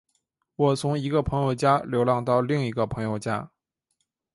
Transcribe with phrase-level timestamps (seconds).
[0.55, 3.51] 我从一个朋友家流浪到另一个朋友家。